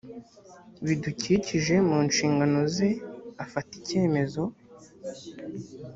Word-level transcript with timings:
ibidukikije 0.81 1.75
mu 1.87 1.97
nshingano 2.07 2.59
ze 2.75 2.89
afata 3.43 3.71
icyemezo 3.79 4.41